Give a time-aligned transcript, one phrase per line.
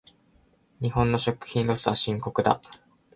[0.81, 2.59] 日本の食品ロスは深刻だ。